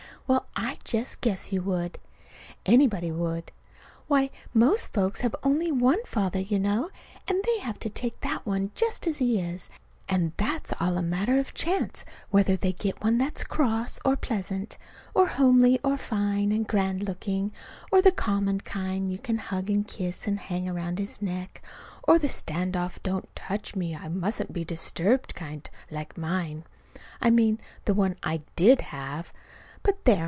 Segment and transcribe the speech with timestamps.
[0.27, 1.99] Well, I just guess you would!
[2.65, 3.51] Anybody would.
[4.07, 6.89] Why, most folks have only one father, you know,
[7.27, 9.69] and they have to take that one just as he is;
[10.07, 14.77] and it's all a matter of chance whether they get one that's cross or pleasant;
[15.13, 17.51] or homely or fine and grand looking;
[17.91, 21.61] or the common kind you can hug and kiss and hang round his neck,
[22.03, 26.63] or the stand off don't touch me I mustn't be disturbed kind like mine.
[27.19, 29.33] I mean the one I did have.
[29.83, 30.19] But, there!